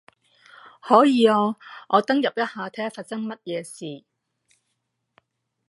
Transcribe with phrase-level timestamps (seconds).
[0.81, 1.57] 可以啊，
[1.89, 4.03] 我登入一下睇下發生乜嘢事